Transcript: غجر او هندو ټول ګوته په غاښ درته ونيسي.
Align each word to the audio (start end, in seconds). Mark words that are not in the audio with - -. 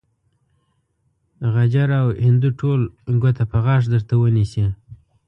غجر 1.53 1.89
او 2.01 2.07
هندو 2.25 2.49
ټول 2.59 2.79
ګوته 3.21 3.43
په 3.51 3.57
غاښ 3.65 3.83
درته 3.93 4.13
ونيسي. 4.17 4.65